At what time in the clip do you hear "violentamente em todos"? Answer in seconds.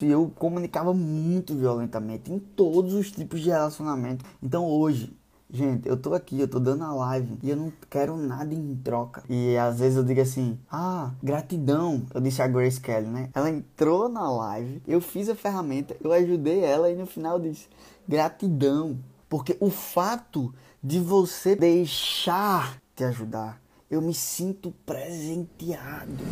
1.56-2.94